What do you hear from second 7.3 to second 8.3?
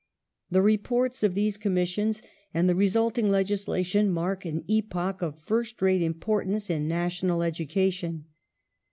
education.